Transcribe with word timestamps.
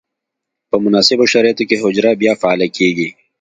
په 0.69 0.75
مناسبو 0.83 1.25
شرایطو 1.33 1.63
کې 1.69 1.81
حجره 1.83 2.11
بیا 2.21 2.33
فعاله 2.41 2.67
کیږي. 2.77 3.07